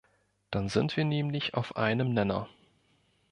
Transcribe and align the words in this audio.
Dann 0.49 0.67
sind 0.67 0.97
wir 0.97 1.05
nämlich 1.05 1.53
auf 1.53 1.75
einem 1.75 2.11
Nenner. 2.15 2.49